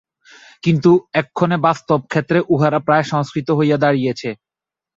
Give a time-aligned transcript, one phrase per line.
[0.63, 4.29] কিন্তু এক্ষণে বাস্তব ক্ষেত্রে উহারা প্রায় সংস্কৃতই হইয়া দাঁড়াইয়াছে।